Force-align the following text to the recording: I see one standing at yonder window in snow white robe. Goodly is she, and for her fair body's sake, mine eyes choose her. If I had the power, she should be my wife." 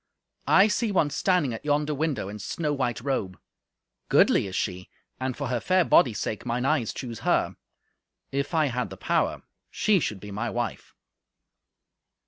I 0.47 0.67
see 0.67 0.91
one 0.91 1.11
standing 1.11 1.53
at 1.53 1.63
yonder 1.63 1.93
window 1.93 2.27
in 2.27 2.39
snow 2.39 2.73
white 2.73 3.01
robe. 3.01 3.37
Goodly 4.09 4.47
is 4.47 4.55
she, 4.55 4.89
and 5.19 5.37
for 5.37 5.49
her 5.49 5.59
fair 5.59 5.85
body's 5.85 6.17
sake, 6.17 6.43
mine 6.43 6.65
eyes 6.65 6.91
choose 6.91 7.19
her. 7.19 7.55
If 8.31 8.55
I 8.55 8.65
had 8.69 8.89
the 8.89 8.97
power, 8.97 9.43
she 9.69 9.99
should 9.99 10.19
be 10.19 10.31
my 10.31 10.49
wife." 10.49 10.95